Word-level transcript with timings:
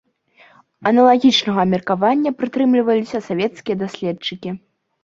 Аналагічнага 0.91 1.61
меркавання 1.75 2.35
прытрымліваліся 2.41 3.25
савецкія 3.31 3.75
даследчыкі. 3.85 4.61